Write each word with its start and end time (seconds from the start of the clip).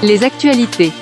Les 0.00 0.22
actualités. 0.22 0.92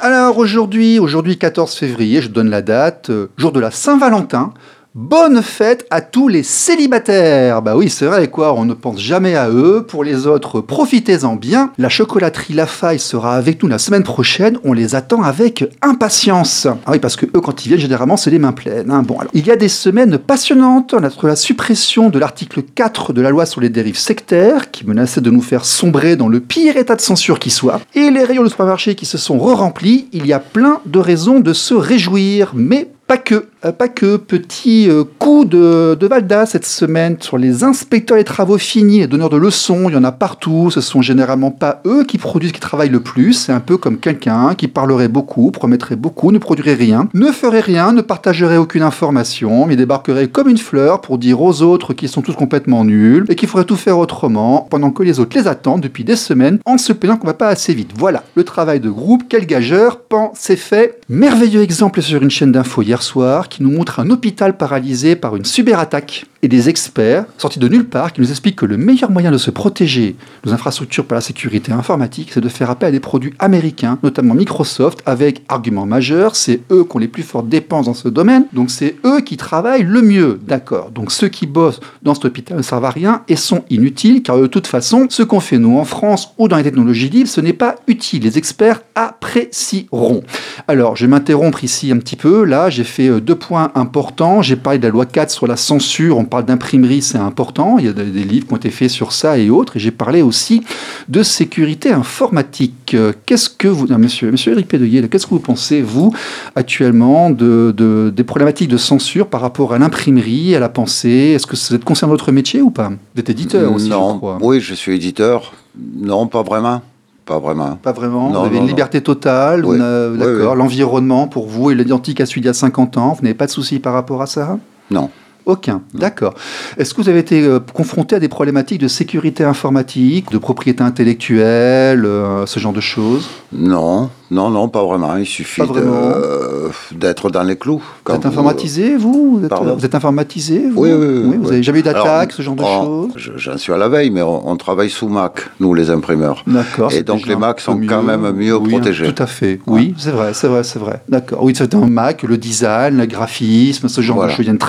Alors 0.00 0.38
aujourd'hui, 0.38 0.98
aujourd'hui 0.98 1.38
14 1.38 1.72
février, 1.72 2.20
je 2.20 2.28
donne 2.28 2.50
la 2.50 2.62
date, 2.62 3.10
euh, 3.10 3.28
jour 3.36 3.52
de 3.52 3.60
la 3.60 3.70
Saint-Valentin. 3.70 4.52
Bonne 4.96 5.40
fête 5.40 5.86
à 5.90 6.00
tous 6.00 6.26
les 6.26 6.42
célibataires 6.42 7.62
Bah 7.62 7.76
oui, 7.76 7.88
c'est 7.88 8.06
vrai 8.06 8.26
quoi, 8.26 8.54
on 8.54 8.64
ne 8.64 8.74
pense 8.74 8.98
jamais 8.98 9.36
à 9.36 9.48
eux. 9.48 9.84
Pour 9.86 10.02
les 10.02 10.26
autres, 10.26 10.60
profitez-en 10.60 11.36
bien. 11.36 11.70
La 11.78 11.88
chocolaterie 11.88 12.54
La 12.54 12.66
Faille 12.66 12.98
sera 12.98 13.36
avec 13.36 13.62
nous 13.62 13.68
la 13.68 13.78
semaine 13.78 14.02
prochaine. 14.02 14.58
On 14.64 14.72
les 14.72 14.96
attend 14.96 15.22
avec 15.22 15.64
impatience. 15.80 16.66
Ah 16.86 16.90
oui, 16.90 16.98
parce 16.98 17.14
que 17.14 17.26
eux, 17.26 17.40
quand 17.40 17.64
ils 17.64 17.68
viennent, 17.68 17.80
généralement, 17.80 18.16
c'est 18.16 18.32
les 18.32 18.40
mains 18.40 18.50
pleines. 18.50 18.90
hein. 18.90 19.02
Bon, 19.02 19.18
il 19.32 19.46
y 19.46 19.52
a 19.52 19.56
des 19.56 19.68
semaines 19.68 20.18
passionnantes 20.18 20.92
entre 20.92 21.28
la 21.28 21.36
suppression 21.36 22.10
de 22.10 22.18
l'article 22.18 22.62
4 22.62 23.12
de 23.12 23.20
la 23.22 23.30
loi 23.30 23.46
sur 23.46 23.60
les 23.60 23.68
dérives 23.68 23.96
sectaires, 23.96 24.72
qui 24.72 24.84
menaçait 24.84 25.20
de 25.20 25.30
nous 25.30 25.40
faire 25.42 25.66
sombrer 25.66 26.16
dans 26.16 26.28
le 26.28 26.40
pire 26.40 26.76
état 26.76 26.96
de 26.96 27.00
censure 27.00 27.38
qui 27.38 27.50
soit, 27.50 27.80
et 27.94 28.10
les 28.10 28.24
rayons 28.24 28.42
de 28.42 28.48
supermarché 28.48 28.96
qui 28.96 29.06
se 29.06 29.18
sont 29.18 29.38
re-remplis. 29.38 30.08
Il 30.12 30.26
y 30.26 30.32
a 30.32 30.40
plein 30.40 30.80
de 30.84 30.98
raisons 30.98 31.38
de 31.38 31.52
se 31.52 31.74
réjouir, 31.74 32.50
mais 32.56 32.88
pas 33.10 33.18
que, 33.18 33.46
euh, 33.64 33.72
pas 33.72 33.88
que. 33.88 34.16
Petit 34.18 34.88
euh, 34.88 35.02
coup 35.18 35.44
de, 35.44 35.98
Valda 36.00 36.46
cette 36.46 36.64
semaine 36.64 37.16
sur 37.18 37.38
les 37.38 37.64
inspecteurs 37.64 38.16
des 38.16 38.22
travaux 38.22 38.56
finis 38.56 39.00
et 39.00 39.08
donneurs 39.08 39.30
de 39.30 39.36
leçons. 39.36 39.88
Il 39.88 39.94
y 39.94 39.96
en 39.96 40.04
a 40.04 40.12
partout. 40.12 40.70
Ce 40.70 40.80
sont 40.80 41.02
généralement 41.02 41.50
pas 41.50 41.82
eux 41.86 42.04
qui 42.04 42.18
produisent, 42.18 42.52
qui 42.52 42.60
travaillent 42.60 42.88
le 42.88 43.00
plus. 43.00 43.32
C'est 43.32 43.50
un 43.50 43.58
peu 43.58 43.78
comme 43.78 43.98
quelqu'un 43.98 44.54
qui 44.54 44.68
parlerait 44.68 45.08
beaucoup, 45.08 45.50
promettrait 45.50 45.96
beaucoup, 45.96 46.30
ne 46.30 46.38
produirait 46.38 46.74
rien, 46.74 47.08
ne 47.12 47.32
ferait 47.32 47.58
rien, 47.58 47.92
ne 47.92 48.00
partagerait 48.00 48.58
aucune 48.58 48.82
information, 48.82 49.66
mais 49.66 49.74
débarquerait 49.74 50.28
comme 50.28 50.48
une 50.48 50.58
fleur 50.58 51.00
pour 51.00 51.18
dire 51.18 51.42
aux 51.42 51.62
autres 51.62 51.94
qu'ils 51.94 52.08
sont 52.08 52.22
tous 52.22 52.34
complètement 52.34 52.84
nuls 52.84 53.24
et 53.28 53.34
qu'il 53.34 53.48
faudrait 53.48 53.66
tout 53.66 53.74
faire 53.74 53.98
autrement 53.98 54.68
pendant 54.70 54.92
que 54.92 55.02
les 55.02 55.18
autres 55.18 55.36
les 55.36 55.48
attendent 55.48 55.80
depuis 55.80 56.04
des 56.04 56.14
semaines 56.14 56.60
en 56.64 56.78
se 56.78 56.92
plaignant 56.92 57.16
qu'on 57.16 57.26
va 57.26 57.34
pas 57.34 57.48
assez 57.48 57.74
vite. 57.74 57.90
Voilà, 57.96 58.22
le 58.36 58.44
travail 58.44 58.78
de 58.78 58.88
groupe, 58.88 59.24
quel 59.28 59.46
gageur, 59.46 59.98
pan, 59.98 60.30
c'est 60.36 60.54
fait. 60.54 61.00
Merveilleux 61.08 61.62
exemple 61.62 62.02
sur 62.02 62.22
une 62.22 62.30
chaîne 62.30 62.52
d'infos 62.52 62.82
hier 62.82 62.99
soir 63.02 63.48
qui 63.48 63.62
nous 63.62 63.70
montre 63.70 64.00
un 64.00 64.10
hôpital 64.10 64.56
paralysé 64.56 65.16
par 65.16 65.36
une 65.36 65.44
cyberattaque 65.44 66.26
et 66.42 66.48
des 66.48 66.68
experts 66.68 67.26
sortis 67.36 67.58
de 67.58 67.68
nulle 67.68 67.86
part 67.86 68.12
qui 68.12 68.20
nous 68.20 68.30
expliquent 68.30 68.56
que 68.56 68.66
le 68.66 68.76
meilleur 68.76 69.10
moyen 69.10 69.30
de 69.30 69.38
se 69.38 69.50
protéger 69.50 70.16
nos 70.44 70.52
infrastructures 70.52 71.04
par 71.04 71.16
la 71.16 71.20
sécurité 71.20 71.72
informatique, 71.72 72.30
c'est 72.32 72.40
de 72.40 72.48
faire 72.48 72.70
appel 72.70 72.88
à 72.88 72.92
des 72.92 73.00
produits 73.00 73.34
américains, 73.38 73.98
notamment 74.02 74.34
Microsoft, 74.34 75.02
avec 75.06 75.42
argument 75.48 75.86
majeur, 75.86 76.36
c'est 76.36 76.60
eux 76.70 76.84
qui 76.84 76.96
ont 76.96 76.98
les 76.98 77.08
plus 77.08 77.22
fortes 77.22 77.48
dépenses 77.48 77.86
dans 77.86 77.94
ce 77.94 78.08
domaine, 78.08 78.46
donc 78.52 78.70
c'est 78.70 78.96
eux 79.04 79.20
qui 79.20 79.36
travaillent 79.36 79.82
le 79.82 80.02
mieux. 80.02 80.40
D'accord. 80.46 80.90
Donc 80.90 81.12
ceux 81.12 81.28
qui 81.28 81.46
bossent 81.46 81.80
dans 82.02 82.14
cet 82.14 82.24
hôpital 82.24 82.56
ne 82.56 82.62
servent 82.62 82.84
à 82.84 82.90
rien 82.90 83.22
et 83.28 83.36
sont 83.36 83.64
inutiles, 83.70 84.22
car 84.22 84.38
de 84.38 84.46
toute 84.46 84.66
façon, 84.66 85.06
ce 85.10 85.22
qu'on 85.22 85.40
fait 85.40 85.58
nous 85.58 85.78
en 85.78 85.84
France 85.84 86.34
ou 86.38 86.48
dans 86.48 86.56
les 86.56 86.62
technologies 86.62 87.10
libres, 87.10 87.28
ce 87.28 87.40
n'est 87.40 87.52
pas 87.52 87.76
utile. 87.86 88.22
Les 88.22 88.38
experts 88.38 88.80
apprécieront. 88.94 90.22
Alors, 90.68 90.96
je 90.96 91.04
vais 91.04 91.10
m'interrompre 91.10 91.64
ici 91.64 91.90
un 91.92 91.98
petit 91.98 92.16
peu. 92.16 92.44
Là, 92.44 92.70
j'ai 92.70 92.84
fait 92.90 93.08
euh, 93.08 93.20
deux 93.20 93.34
points 93.34 93.70
importants. 93.74 94.42
J'ai 94.42 94.56
parlé 94.56 94.78
de 94.78 94.84
la 94.84 94.90
loi 94.90 95.06
4 95.06 95.30
sur 95.30 95.46
la 95.46 95.56
censure. 95.56 96.18
On 96.18 96.24
parle 96.24 96.44
d'imprimerie, 96.44 97.02
c'est 97.02 97.18
important. 97.18 97.78
Il 97.78 97.86
y 97.86 97.88
a 97.88 97.92
des 97.92 98.04
livres 98.24 98.46
qui 98.46 98.52
ont 98.52 98.56
été 98.56 98.70
faits 98.70 98.90
sur 98.90 99.12
ça 99.12 99.38
et 99.38 99.48
autres. 99.50 99.76
Et 99.76 99.80
j'ai 99.80 99.90
parlé 99.90 100.22
aussi 100.22 100.62
de 101.08 101.22
sécurité 101.22 101.90
informatique. 101.90 102.92
Euh, 102.94 103.12
Qu'est-ce 103.26 103.48
que 103.48 103.68
vous, 103.68 103.86
monsieur, 103.96 104.30
monsieur 104.30 104.52
Eric 104.52 104.68
Pédeuillet, 104.68 105.08
qu'est-ce 105.08 105.26
que 105.26 105.30
vous 105.34 105.40
pensez, 105.40 105.82
vous, 105.82 106.12
actuellement, 106.56 107.30
de, 107.30 107.72
de- 107.76 108.12
des 108.14 108.24
problématiques 108.24 108.68
de 108.68 108.76
censure 108.76 109.26
par 109.28 109.40
rapport 109.40 109.72
à 109.72 109.78
l'imprimerie, 109.78 110.54
à 110.54 110.60
la 110.60 110.68
pensée? 110.68 111.32
Est-ce 111.36 111.46
que 111.46 111.56
êtes 111.74 111.84
concerné 111.84 112.10
votre 112.12 112.32
métier 112.32 112.60
ou 112.60 112.70
pas? 112.70 112.88
Vous 112.88 113.20
êtes 113.20 113.30
éditeur 113.30 113.72
aussi, 113.72 113.88
non. 113.88 114.12
je 114.14 114.16
crois. 114.18 114.38
Oui, 114.42 114.60
je 114.60 114.74
suis 114.74 114.94
éditeur. 114.94 115.52
Non, 115.96 116.26
pas 116.26 116.42
vraiment. 116.42 116.82
Pas 117.30 117.38
vraiment. 117.38 117.78
Pas 117.80 117.92
vraiment. 117.92 118.28
Non, 118.28 118.40
vous 118.40 118.46
avez 118.46 118.56
non, 118.56 118.62
une 118.62 118.68
liberté 118.68 119.00
totale. 119.00 119.64
Oui. 119.64 119.78
D'accord. 119.78 120.52
oui. 120.52 120.58
L'environnement 120.58 121.28
pour 121.28 121.46
vous 121.46 121.70
est 121.70 121.76
identique 121.76 122.20
à 122.20 122.26
celui 122.26 122.40
d'il 122.40 122.48
y 122.48 122.50
a 122.50 122.54
50 122.54 122.96
ans. 122.96 123.12
Vous 123.12 123.22
n'avez 123.22 123.34
pas 123.34 123.46
de 123.46 123.52
soucis 123.52 123.78
par 123.78 123.92
rapport 123.92 124.20
à 124.20 124.26
ça? 124.26 124.58
Non. 124.90 125.10
Aucun. 125.46 125.82
D'accord. 125.94 126.34
Est-ce 126.78 126.94
que 126.94 127.00
vous 127.02 127.08
avez 127.08 127.18
été 127.20 127.42
euh, 127.42 127.58
confronté 127.72 128.16
à 128.16 128.20
des 128.20 128.28
problématiques 128.28 128.80
de 128.80 128.88
sécurité 128.88 129.44
informatique, 129.44 130.30
de 130.30 130.38
propriété 130.38 130.82
intellectuelle, 130.82 132.04
euh, 132.04 132.46
ce 132.46 132.60
genre 132.60 132.72
de 132.72 132.80
choses? 132.80 133.28
Non, 133.52 134.10
non, 134.30 134.50
non, 134.50 134.68
pas 134.68 134.84
vraiment. 134.84 135.16
Il 135.16 135.26
suffit 135.26 135.62
euh, 135.62 136.68
d'être 136.92 137.30
dans 137.30 137.42
les 137.42 137.56
clous. 137.56 137.82
Vous 138.06 138.14
êtes 138.14 138.26
informatisé, 138.26 138.96
vous? 138.96 139.38
Vous 139.38 139.44
êtes, 139.44 139.50
Pardon? 139.50 139.74
vous 139.76 139.84
êtes 139.84 139.94
informatisé, 139.94 140.62
vous? 140.72 140.82
Oui, 140.82 140.90
oui, 140.92 141.06
oui, 141.06 141.22
Vous 141.22 141.30
oui. 141.32 141.38
n'avez 141.50 141.62
jamais 141.62 141.80
eu 141.80 141.82
d'attaque, 141.82 142.32
ce 142.32 142.42
genre 142.42 142.54
de 142.54 142.62
choses? 142.62 143.10
je- 143.16 143.32
J'en 143.36 143.56
suis 143.58 143.72
à 143.72 143.76
la 143.76 143.88
veille, 143.88 144.10
mais 144.10 144.22
on, 144.22 144.48
on 144.48 144.56
travaille 144.56 144.90
sous 144.90 145.08
Mac, 145.08 145.48
nous 145.58 145.74
les 145.74 145.90
imprimeurs. 145.90 146.44
D'accord. 146.46 146.92
Et 146.92 147.02
donc 147.02 147.26
les 147.26 147.34
Macs 147.36 147.60
sont 147.60 147.80
quand 147.88 148.02
même 148.02 148.30
mieux 148.32 148.56
Oui, 148.56 148.68
protégés. 148.70 149.12
Tout 149.12 149.22
à 149.22 149.26
fait. 149.26 149.60
Oui, 149.66 149.94
c'est 149.98 150.10
vrai, 150.10 150.32
c'est 150.34 150.46
vrai, 150.48 150.62
c'est 150.62 150.78
vrai. 150.78 151.02
D'accord. 151.08 151.42
Oui, 151.42 151.52
c'est 151.56 151.74
un 151.74 151.86
Mac, 151.86 152.22
le 152.22 152.36
design, 152.36 152.98
le 152.98 153.06
graphisme, 153.06 153.88
ce 153.88 154.00
genre 154.00 154.16
Voilà. 154.16 154.32
de 154.32 154.36
choses. 154.36 154.44
Il 154.44 154.48
y 154.48 154.50
a 154.50 154.52
une 154.52 154.58
Donc, 154.58 154.68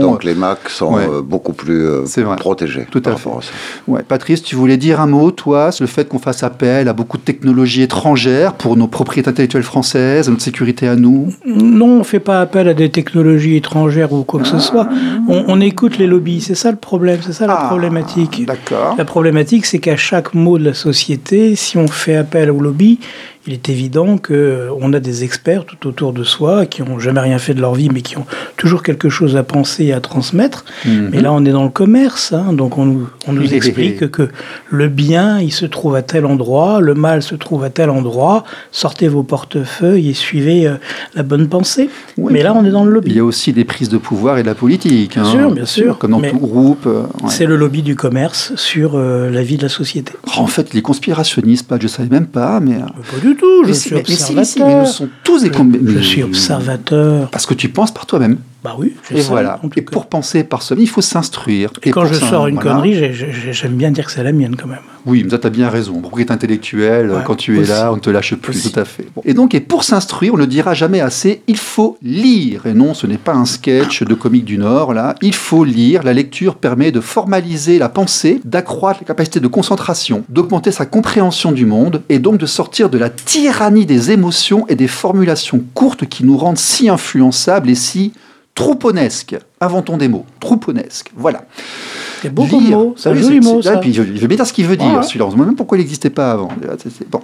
donc 0.00 0.24
les 0.24 0.34
Macs 0.34 0.68
sont 0.68 0.94
Ouais. 0.94 1.06
euh, 1.08 1.22
beaucoup 1.22 1.52
plus 1.52 1.86
euh, 1.86 2.04
protégés. 2.38 2.86
Tout 2.90 2.98
à 3.04 3.10
fait. 3.10 3.16
rapport 3.16 3.38
à 3.38 3.42
ça. 3.42 3.50
Ouais. 3.86 4.02
Patrice, 4.02 4.42
tu 4.42 4.56
voulais 4.56 4.76
dire 4.76 5.00
un 5.00 5.06
mot, 5.06 5.30
toi, 5.30 5.72
sur 5.72 5.84
le 5.84 5.88
fait 5.88 6.08
qu'on 6.08 6.18
fasse 6.18 6.42
appel 6.42 6.88
à 6.88 6.92
beaucoup 6.92 7.16
de 7.18 7.22
technologies 7.22 7.82
étrangères 7.82 8.54
pour 8.54 8.76
nos 8.76 8.86
propriétés 8.86 9.28
intellectuelles 9.30 9.62
françaises, 9.62 10.28
à 10.28 10.30
notre 10.30 10.42
sécurité 10.42 10.88
à 10.88 10.96
nous? 10.96 11.32
Non, 11.46 11.86
on 11.86 11.98
ne 11.98 12.02
fait 12.04 12.20
pas 12.20 12.40
appel 12.40 12.68
à 12.68 12.74
des 12.74 12.90
technologies 12.90 13.56
étrangères 13.56 14.12
ou 14.12 14.24
quoi 14.24 14.40
que 14.40 14.48
ce 14.48 14.58
soit. 14.58 14.88
On, 15.28 15.44
on 15.48 15.60
écoute 15.60 15.98
les 15.98 16.06
lobbies. 16.06 16.40
C'est 16.40 16.54
ça 16.54 16.70
le 16.70 16.76
problème, 16.76 17.18
c'est 17.22 17.32
ça 17.32 17.46
la 17.46 17.54
Ah, 17.60 17.66
problématique. 17.68 18.46
D'accord. 18.46 18.94
La 18.96 19.04
problématique, 19.04 19.66
c'est 19.66 19.78
qu'à 19.78 19.96
chaque 19.96 20.34
mot 20.34 20.58
de 20.58 20.64
la 20.64 20.74
société, 20.74 21.56
si 21.56 21.76
on 21.76 21.88
fait 21.88 22.16
appel 22.16 22.50
au 22.50 22.60
lobby, 22.60 22.98
il 23.48 23.54
est 23.54 23.70
évident 23.70 24.18
qu'on 24.18 24.92
a 24.92 25.00
des 25.00 25.24
experts 25.24 25.64
tout 25.64 25.88
autour 25.88 26.12
de 26.12 26.22
soi 26.22 26.66
qui 26.66 26.82
n'ont 26.82 26.98
jamais 26.98 27.20
rien 27.20 27.38
fait 27.38 27.54
de 27.54 27.62
leur 27.62 27.74
vie, 27.74 27.88
mais 27.90 28.02
qui 28.02 28.18
ont 28.18 28.26
toujours 28.58 28.82
quelque 28.82 29.08
chose 29.08 29.36
à 29.36 29.42
penser 29.42 29.86
et 29.86 29.92
à 29.94 30.00
transmettre. 30.00 30.66
Mhm. 30.84 31.08
Mais 31.10 31.22
là, 31.22 31.32
on 31.32 31.42
est 31.46 31.50
dans 31.52 31.64
le 31.64 31.70
commerce, 31.70 32.34
hein, 32.34 32.52
donc 32.52 32.76
on 32.76 32.84
nous, 32.84 33.08
on 33.26 33.32
nous 33.32 33.54
explique 33.58 34.10
que 34.10 34.28
le 34.70 34.88
bien, 34.88 35.40
il 35.40 35.50
se 35.52 35.64
trouve 35.64 35.94
à 35.96 36.02
tel 36.02 36.26
endroit, 36.26 36.80
le 36.80 36.92
mal 36.92 37.22
se 37.22 37.34
trouve 37.36 37.64
à 37.64 37.70
tel 37.70 37.88
endroit. 37.88 38.44
Sortez 38.70 39.08
vos 39.08 39.22
portefeuilles 39.22 40.10
et 40.10 40.14
suivez 40.14 40.66
euh, 40.66 40.74
la 41.14 41.22
bonne 41.22 41.48
pensée. 41.48 41.88
Oui, 42.18 42.30
mais 42.34 42.42
là, 42.42 42.52
on 42.54 42.66
est 42.66 42.70
dans 42.70 42.84
le 42.84 42.90
Il 42.90 42.94
lobby. 42.94 43.14
y 43.14 43.18
a 43.18 43.24
aussi 43.24 43.54
des 43.54 43.64
prises 43.64 43.88
de 43.88 43.96
pouvoir 43.98 44.36
et 44.36 44.42
de 44.42 44.46
la 44.48 44.54
politique. 44.54 45.14
Bien 45.14 45.24
hein, 45.24 45.32
sûr, 45.32 45.50
bien 45.52 45.64
sûr. 45.64 45.96
Comme 45.96 46.10
dans 46.10 46.18
Mais 46.18 46.32
tout 46.32 46.38
groupe. 46.38 46.84
euh, 46.86 47.04
ouais. 47.22 47.30
C'est 47.30 47.46
le 47.46 47.56
lobby 47.56 47.80
du 47.80 47.96
commerce 47.96 48.52
sur 48.56 48.92
euh, 48.96 49.30
la 49.30 49.42
vie 49.42 49.56
de 49.56 49.62
la 49.62 49.70
société. 49.70 50.12
En 50.36 50.46
fait, 50.48 50.74
les 50.74 50.82
conspirationnistes, 50.82 51.66
pas, 51.66 51.78
je 51.78 51.84
ne 51.84 51.88
savais 51.88 52.10
même 52.10 52.26
pas, 52.26 52.60
mais. 52.60 52.74
Pas 52.76 53.20
du 53.22 53.37
tout, 53.38 53.62
je 53.64 53.68
mais 53.68 53.74
suis 53.74 53.94
mais- 53.94 54.02
mais 54.08 54.14
si, 54.16 54.34
mais 54.34 54.44
si, 54.44 54.62
mais 54.62 54.80
nous 54.80 54.86
sommes 54.86 55.08
tous 55.24 55.42
des 55.42 55.50
Je 55.50 56.00
suis 56.00 56.22
observateur. 56.22 57.30
Parce 57.30 57.46
que 57.46 57.54
tu 57.54 57.68
penses 57.68 57.92
par 57.92 58.06
toi-même. 58.06 58.38
Bah 58.64 58.74
oui, 58.76 58.88
Et 59.10 59.16
j'essaie, 59.18 59.28
voilà. 59.28 59.60
en 59.62 59.68
tout 59.68 59.78
Et 59.78 59.84
cas. 59.84 59.92
pour 59.92 60.06
penser 60.06 60.42
par 60.42 60.62
soi-même, 60.62 60.82
il 60.82 60.88
faut 60.88 61.00
s'instruire. 61.00 61.70
Et 61.84 61.90
quand 61.92 62.00
pour 62.02 62.12
je 62.12 62.18
ça, 62.18 62.28
sors 62.28 62.46
une 62.48 62.56
voilà. 62.56 62.72
connerie, 62.72 62.94
j'ai- 62.94 63.12
j'ai- 63.12 63.52
j'aime 63.52 63.74
bien 63.76 63.92
dire 63.92 64.06
que 64.06 64.10
c'est 64.10 64.24
la 64.24 64.32
mienne 64.32 64.56
quand 64.60 64.66
même. 64.66 64.80
Oui, 65.06 65.22
mais 65.22 65.30
ça, 65.30 65.38
tu 65.38 65.46
as 65.46 65.50
bien 65.50 65.68
raison. 65.68 66.00
Propriété 66.00 66.32
intellectuelle, 66.32 67.10
Ouais, 67.12 67.22
quand 67.24 67.36
tu 67.36 67.56
es 67.56 67.60
aussi. 67.60 67.70
là, 67.70 67.92
on 67.92 67.96
ne 67.96 68.00
te 68.00 68.10
lâche 68.10 68.34
plus, 68.34 68.56
Aussi. 68.56 68.72
tout 68.72 68.80
à 68.80 68.84
fait. 68.84 69.06
Bon. 69.14 69.22
Et 69.24 69.32
donc, 69.32 69.54
et 69.54 69.60
pour 69.60 69.84
s'instruire, 69.84 70.34
on 70.34 70.38
ne 70.38 70.44
dira 70.44 70.74
jamais 70.74 71.00
assez, 71.00 71.42
il 71.46 71.56
faut 71.56 71.96
lire. 72.02 72.66
Et 72.66 72.74
non, 72.74 72.94
ce 72.94 73.06
n'est 73.06 73.16
pas 73.16 73.32
un 73.32 73.44
sketch 73.44 74.02
de 74.02 74.14
comique 74.14 74.44
du 74.44 74.58
Nord, 74.58 74.92
là. 74.92 75.14
Il 75.22 75.34
faut 75.36 75.62
lire. 75.62 76.02
La 76.02 76.12
lecture 76.12 76.56
permet 76.56 76.90
de 76.90 77.00
formaliser 77.00 77.78
la 77.78 77.88
pensée, 77.88 78.40
d'accroître 78.44 79.00
la 79.02 79.06
capacité 79.06 79.38
de 79.38 79.46
concentration, 79.46 80.24
d'augmenter 80.28 80.72
sa 80.72 80.84
compréhension 80.84 81.52
du 81.52 81.64
monde, 81.64 82.02
et 82.08 82.18
donc 82.18 82.38
de 82.38 82.46
sortir 82.46 82.90
de 82.90 82.98
la 82.98 83.08
tyrannie 83.08 83.86
des 83.86 84.10
émotions 84.10 84.66
et 84.68 84.74
des 84.74 84.88
formulations 84.88 85.62
courtes 85.74 86.06
qui 86.06 86.24
nous 86.24 86.36
rendent 86.36 86.58
si 86.58 86.88
influençables 86.88 87.70
et 87.70 87.74
si 87.76 88.12
trouponesques. 88.58 89.38
Inventons 89.60 89.96
des 89.96 90.08
mots. 90.08 90.24
Trouponesques. 90.40 91.10
Voilà. 91.16 91.44
C'est 92.22 92.32
beau 92.34 92.46
comme 92.46 92.60
Lire. 92.64 92.78
mot, 92.78 92.94
c'est 92.96 93.08
Ah 93.08 93.12
un 93.12 93.16
oui, 93.16 93.22
joli 93.22 93.40
mot 93.40 93.56
ah, 93.60 93.62
ça. 93.62 93.76
puis 93.78 93.90
il 93.90 94.00
veut- 94.00 94.08
il 94.12 94.20
veut 94.20 94.26
bien 94.26 94.36
dire 94.36 94.46
ce 94.46 94.52
qu'il 94.52 94.66
veut 94.66 94.76
dire, 94.76 94.86
Ouais. 94.92 95.02
celui-là. 95.04 95.26
On 95.26 95.30
se 95.30 95.34
demande 95.34 95.48
même 95.48 95.56
pourquoi 95.56 95.78
il 95.78 95.82
n'existait 95.82 96.10
pas 96.10 96.32
avant. 96.32 96.48
C'est- 96.78 97.08
Bon. 97.08 97.20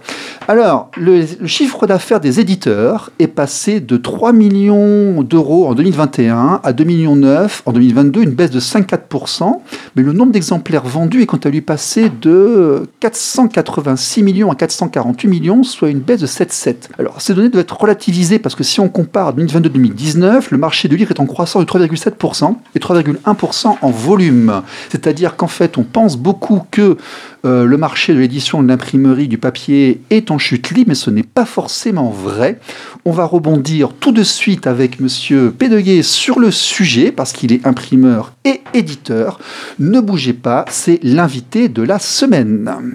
Alors, 0.46 0.90
le, 0.96 1.24
le 1.40 1.46
chiffre 1.48 1.86
d'affaires 1.88 2.20
des 2.20 2.38
éditeurs 2.38 3.10
est 3.18 3.26
passé 3.26 3.80
de 3.80 3.96
3 3.96 4.32
millions 4.32 5.22
d'euros 5.22 5.66
en 5.66 5.74
2021 5.74 6.60
à 6.62 6.72
2 6.72 6.84
millions 6.84 7.16
9 7.16 7.62
en 7.66 7.72
2022, 7.72 8.22
une 8.22 8.30
baisse 8.30 8.50
de 8.50 8.60
5,4%. 8.60 9.62
Mais 9.96 10.02
le 10.02 10.12
nombre 10.12 10.30
d'exemplaires 10.32 10.84
vendus 10.84 11.22
est 11.22 11.26
quant 11.26 11.38
à 11.42 11.48
lui 11.48 11.60
passé 11.60 12.10
de 12.20 12.84
486 13.00 14.22
millions 14.22 14.50
à 14.50 14.54
448 14.54 15.26
millions, 15.28 15.62
soit 15.64 15.90
une 15.90 16.00
baisse 16.00 16.20
de 16.20 16.26
7,7. 16.26 16.88
Alors, 16.98 17.20
ces 17.20 17.34
données 17.34 17.48
doivent 17.48 17.62
être 17.64 17.80
relativisées 17.80 18.38
parce 18.38 18.54
que 18.54 18.62
si 18.62 18.78
on 18.80 18.88
compare 18.88 19.34
2022-2019, 19.34 20.50
le 20.50 20.58
marché 20.58 20.86
du 20.88 20.96
livre 20.96 21.10
est 21.10 21.20
en 21.20 21.26
croissance 21.26 21.60
de 21.64 21.66
3,7% 21.66 22.23
et 22.74 22.78
3,1% 22.78 23.76
en 23.80 23.90
volume. 23.90 24.62
C'est-à-dire 24.90 25.36
qu'en 25.36 25.48
fait, 25.48 25.76
on 25.78 25.84
pense 25.84 26.16
beaucoup 26.16 26.62
que 26.70 26.96
euh, 27.44 27.64
le 27.64 27.76
marché 27.76 28.14
de 28.14 28.18
l'édition, 28.18 28.62
de 28.62 28.68
l'imprimerie, 28.68 29.28
du 29.28 29.38
papier 29.38 30.00
est 30.10 30.30
en 30.30 30.38
chute 30.38 30.70
libre, 30.70 30.88
mais 30.88 30.94
ce 30.94 31.10
n'est 31.10 31.22
pas 31.22 31.44
forcément 31.44 32.10
vrai. 32.10 32.58
On 33.04 33.12
va 33.12 33.24
rebondir 33.26 33.92
tout 33.92 34.12
de 34.12 34.22
suite 34.22 34.66
avec 34.66 35.00
Monsieur 35.00 35.50
Pédeguet 35.50 36.02
sur 36.02 36.38
le 36.38 36.50
sujet, 36.50 37.12
parce 37.12 37.32
qu'il 37.32 37.52
est 37.52 37.66
imprimeur 37.66 38.32
et 38.44 38.62
éditeur. 38.72 39.38
Ne 39.78 40.00
bougez 40.00 40.32
pas, 40.32 40.64
c'est 40.70 41.00
l'invité 41.02 41.68
de 41.68 41.82
la 41.82 41.98
semaine. 41.98 42.94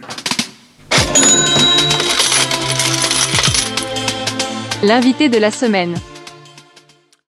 L'invité 4.81 5.29
de 5.29 5.37
la 5.37 5.51
semaine. 5.51 5.95